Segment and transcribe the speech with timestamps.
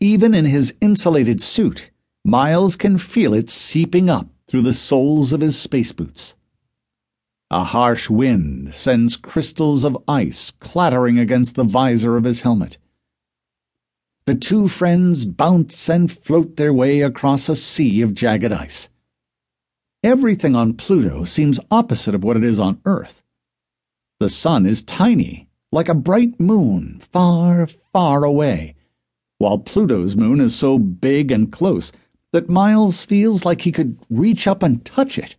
[0.00, 1.90] Even in his insulated suit,
[2.24, 6.36] Miles can feel it seeping up through the soles of his space boots.
[7.50, 12.78] A harsh wind sends crystals of ice clattering against the visor of his helmet.
[14.26, 18.88] The two friends bounce and float their way across a sea of jagged ice.
[20.04, 23.22] Everything on Pluto seems opposite of what it is on Earth.
[24.18, 28.76] The sun is tiny, like a bright moon, far, far away,
[29.40, 31.92] while Pluto's moon is so big and close
[32.30, 35.34] that Miles feels like he could reach up and touch it.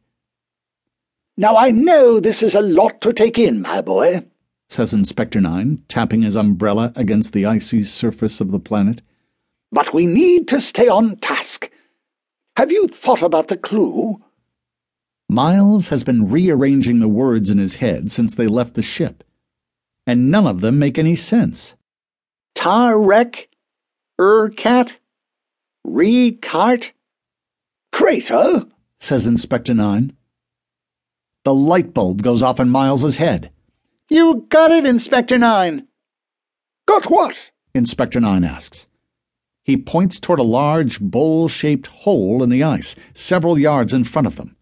[1.38, 4.26] Now I know this is a lot to take in, my boy,
[4.70, 9.04] says Inspector Nine, tapping his umbrella against the icy surface of the planet.
[9.72, 11.70] But we need to stay on task.
[12.58, 14.20] Have you thought about the clue?
[15.30, 19.24] Miles has been rearranging the words in his head since they left the ship,
[20.08, 21.76] and none of them make any sense.
[24.22, 24.52] Tar-wreck?
[24.52, 24.94] Ur-cat?
[25.84, 26.92] Re-cart?
[27.92, 28.66] Crater?
[29.00, 30.14] says Inspector Nine.
[31.44, 33.52] The light bulb goes off in Miles's head.
[34.10, 35.88] You got it, Inspector Nine.
[36.88, 37.36] Got what?
[37.74, 38.88] Inspector Nine asks.
[39.64, 44.28] He points toward a large, bowl shaped hole in the ice, several yards in front
[44.28, 44.56] of them.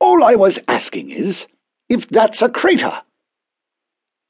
[0.00, 1.46] All I was asking is
[1.88, 3.00] if that's a crater.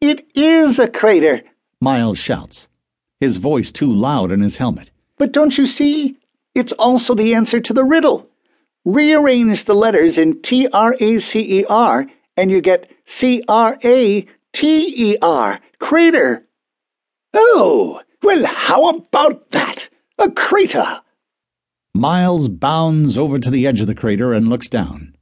[0.00, 1.42] It is a crater,
[1.80, 2.68] Miles shouts,
[3.22, 4.90] his voice too loud in his helmet.
[5.16, 6.18] But don't you see?
[6.56, 8.28] It's also the answer to the riddle.
[8.84, 12.04] Rearrange the letters in T R A C E R,
[12.36, 16.44] and you get C R A T E R, crater.
[17.32, 19.88] Oh, well, how about that?
[20.18, 21.00] A crater.
[21.94, 25.14] Miles bounds over to the edge of the crater and looks down.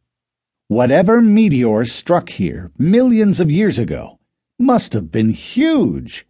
[0.69, 4.19] Whatever meteor struck here millions of years ago
[4.59, 6.27] must have been huge,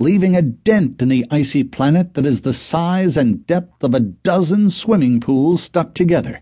[0.00, 4.00] leaving a dent in the icy planet that is the size and depth of a
[4.00, 6.40] dozen swimming pools stuck together.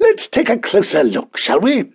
[0.00, 1.92] Let's take a closer look, shall we?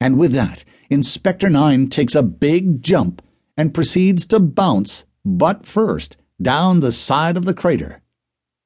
[0.00, 3.22] And with that, Inspector Nine takes a big jump
[3.56, 8.00] and proceeds to bounce, butt first, down the side of the crater.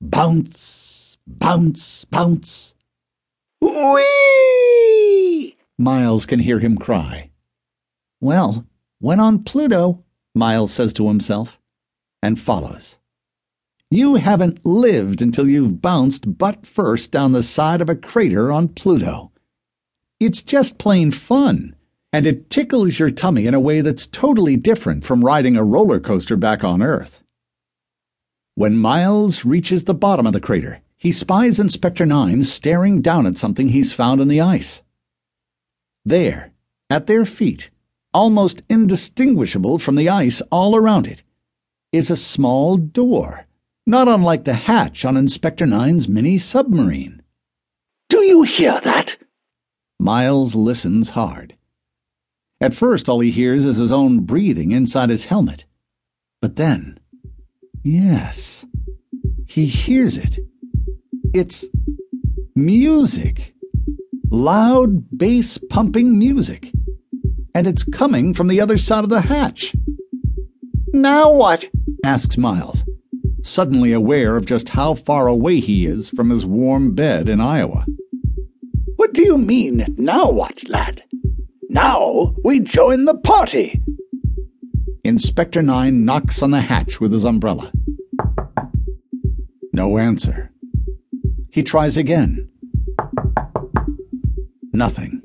[0.01, 2.75] Bounce, bounce, bounce.
[3.61, 5.57] Whee!
[5.79, 7.31] Miles can hear him cry.
[8.21, 8.67] Well,
[9.01, 10.04] when on Pluto,
[10.35, 11.61] Miles says to himself,
[12.23, 12.99] and follows.
[13.91, 18.69] You haven't lived until you've bounced butt first down the side of a crater on
[18.69, 19.31] Pluto.
[20.19, 21.77] It's just plain fun,
[22.13, 26.01] and it tickles your tummy in a way that's totally different from riding a roller
[26.01, 27.23] coaster back on Earth.
[28.57, 33.37] When Miles reaches the bottom of the crater, he spies Inspector Nine staring down at
[33.37, 34.83] something he's found in the ice.
[36.05, 36.53] There,
[36.89, 37.71] at their feet,
[38.15, 41.23] almost indistinguishable from the ice all around it,
[41.93, 43.47] is a small door
[43.87, 47.23] not unlike the hatch on Inspector Nine's mini submarine.
[48.09, 49.17] Do you hear that?
[49.99, 51.57] Miles listens hard.
[52.61, 55.67] At first, all he hears is his own breathing inside his helmet.
[56.41, 56.99] But then,
[57.83, 58.65] yes,
[59.47, 60.39] he hears it.
[61.35, 61.67] It's
[62.55, 63.55] music.
[64.31, 66.73] Loud, bass pumping music.
[67.55, 69.75] And it's coming from the other side of the hatch.
[70.93, 71.69] Now what?
[72.05, 72.85] asks Miles
[73.45, 77.85] suddenly aware of just how far away he is from his warm bed in Iowa.
[78.97, 81.03] What do you mean, now what, lad?
[81.69, 83.83] Now we join the party.
[85.05, 87.71] Inspector Nine knocks on the hatch with his umbrella.
[89.73, 90.51] No answer.
[91.51, 92.49] He tries again.
[94.73, 95.21] Nothing.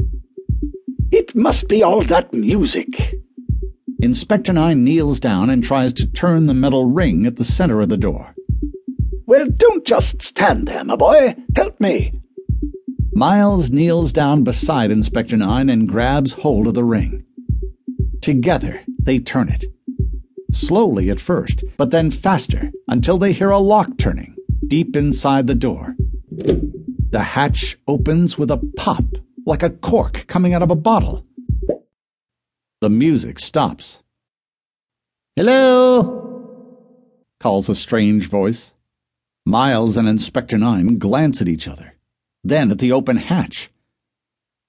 [1.12, 3.16] It must be all that music.
[4.02, 7.90] Inspector Nine kneels down and tries to turn the metal ring at the center of
[7.90, 8.36] the door.
[9.26, 11.36] Well, don't just stand there, my boy.
[11.56, 12.14] Help me.
[13.14, 17.26] Miles kneels down beside Inspector Nine and grabs hold of the ring.
[18.22, 19.66] Together, they turn it.
[20.52, 24.36] Slowly at first, but then faster until they hear a lock turning
[24.70, 25.96] deep inside the door.
[26.30, 29.04] The hatch opens with a pop,
[29.50, 31.26] like a cork coming out of a bottle.
[32.82, 34.04] The music stops.
[35.36, 36.28] Hello?
[37.40, 38.76] calls a strange voice.
[39.48, 41.96] Miles and Inspector Nine glance at each other,
[42.44, 43.72] then at the open hatch.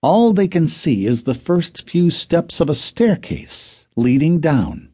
[0.01, 4.89] All they can see is the first few steps of a staircase leading down.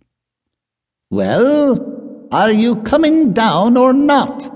[1.11, 4.56] Well, are you coming down or not?